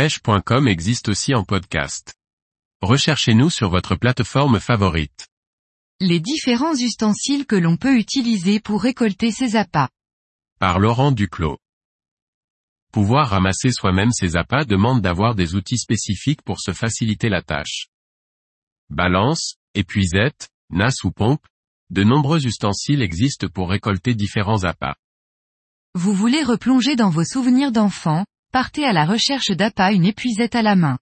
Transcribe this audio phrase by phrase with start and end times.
[0.00, 2.14] pêche.com existe aussi en podcast.
[2.80, 5.28] Recherchez-nous sur votre plateforme favorite.
[6.00, 9.90] Les différents ustensiles que l'on peut utiliser pour récolter ses appâts.
[10.58, 11.58] Par Laurent Duclos.
[12.90, 17.88] Pouvoir ramasser soi-même ses appâts demande d'avoir des outils spécifiques pour se faciliter la tâche.
[18.88, 21.44] Balance, épuisette, nasse ou pompe,
[21.90, 24.96] de nombreux ustensiles existent pour récolter différents appâts.
[25.94, 30.62] Vous voulez replonger dans vos souvenirs d'enfant, partez à la recherche d'appât une épuisette à
[30.62, 30.98] la main.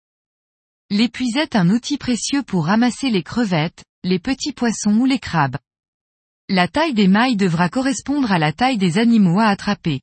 [0.90, 5.58] L'épuisette un outil précieux pour ramasser les crevettes, les petits poissons ou les crabes.
[6.48, 10.00] La taille des mailles devra correspondre à la taille des animaux à attraper.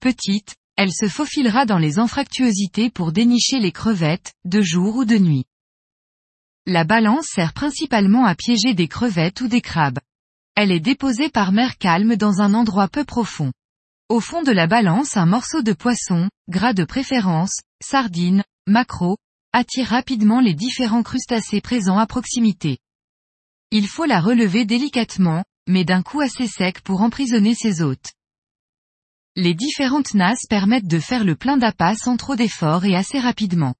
[0.00, 5.16] Petite, elle se faufilera dans les anfractuosités pour dénicher les crevettes, de jour ou de
[5.16, 5.46] nuit.
[6.66, 10.00] La balance sert principalement à piéger des crevettes ou des crabes.
[10.54, 13.52] Elle est déposée par mer calme dans un endroit peu profond.
[14.08, 19.16] Au fond de la balance un morceau de poisson, gras de préférence, sardine, maquereau,
[19.52, 22.78] attire rapidement les différents crustacés présents à proximité.
[23.72, 28.12] Il faut la relever délicatement, mais d'un coup assez sec pour emprisonner ses hôtes.
[29.34, 33.74] Les différentes nasses permettent de faire le plein d'appât sans trop d'efforts et assez rapidement.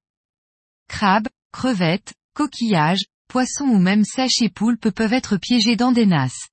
[0.89, 6.49] Crabes, crevettes, coquillages, poissons ou même sèches et poulpes peuvent être piégés dans des nasses.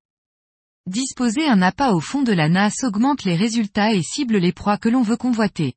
[0.86, 4.76] Disposer un appât au fond de la nasse augmente les résultats et cible les proies
[4.76, 5.72] que l'on veut convoiter.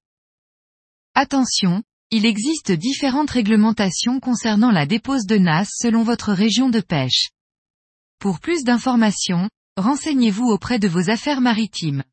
[1.16, 7.30] Attention, il existe différentes réglementations concernant la dépose de nasse selon votre région de pêche.
[8.20, 12.04] Pour plus d'informations, renseignez-vous auprès de vos affaires maritimes.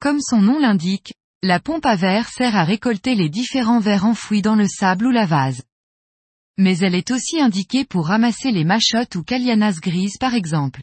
[0.00, 1.12] Comme son nom l'indique,
[1.42, 5.10] la pompe à verre sert à récolter les différents verres enfouis dans le sable ou
[5.10, 5.62] la vase.
[6.56, 10.80] Mais elle est aussi indiquée pour ramasser les machottes ou calianas grises par exemple.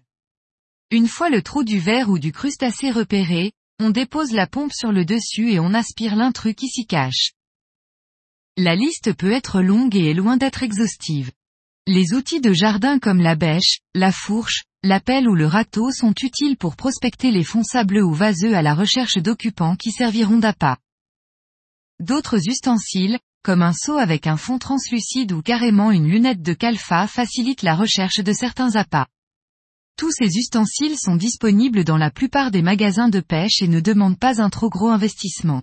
[0.94, 4.92] Une fois le trou du verre ou du crustacé repéré, on dépose la pompe sur
[4.92, 7.32] le dessus et on aspire l'intrus qui s'y cache.
[8.58, 11.32] La liste peut être longue et est loin d'être exhaustive.
[11.88, 16.14] Les outils de jardin comme la bêche, la fourche, la pelle ou le râteau sont
[16.22, 20.78] utiles pour prospecter les fonds sableux ou vaseux à la recherche d'occupants qui serviront d'appât.
[22.02, 27.08] D'autres ustensiles, comme un seau avec un fond translucide ou carrément une lunette de calfa
[27.08, 29.08] facilitent la recherche de certains appâts.
[29.98, 34.20] Tous ces ustensiles sont disponibles dans la plupart des magasins de pêche et ne demandent
[34.20, 35.62] pas un trop gros investissement.